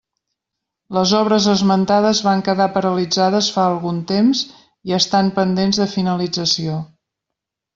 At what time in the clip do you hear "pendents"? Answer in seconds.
5.39-5.83